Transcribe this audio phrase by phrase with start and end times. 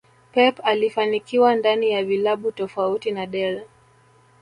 [0.31, 3.63] Pep alifanikiwa ndani ya vilabu tofauti na Del